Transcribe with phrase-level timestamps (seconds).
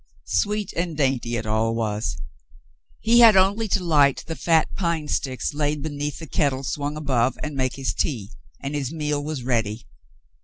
[0.25, 2.17] Sweet and dainty it all was.
[3.01, 7.37] He had only to light the fat pine sticks laid beneath the kettle swung above
[7.43, 9.85] and make his tea, and his meal was ready.